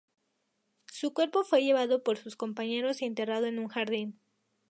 Su 0.87 1.13
cuerpo 1.13 1.43
fue 1.43 1.61
llevado 1.61 2.01
por 2.01 2.17
sus 2.17 2.35
compañeros 2.35 3.03
y 3.03 3.05
enterrado 3.05 3.45
en 3.45 3.59
un 3.59 3.67
jardín. 3.67 4.19